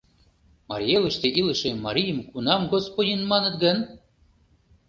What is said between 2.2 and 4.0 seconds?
кунам господин маныт гын?!